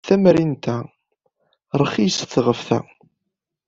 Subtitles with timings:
[0.07, 0.77] Tamrint-a
[1.81, 2.79] rxiset ɣef ta.